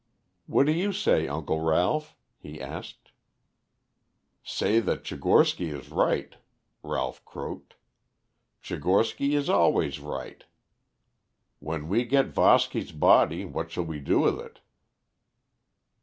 [0.47, 3.11] "What do you say, Uncle Ralph?" he asked.
[4.43, 6.37] "Say that Tchigorsky is right,"
[6.81, 7.75] Ralph croaked;
[8.63, 10.43] "Tchigorsky is always right.
[11.59, 14.61] When we get Voski's body, what shall we do with it?"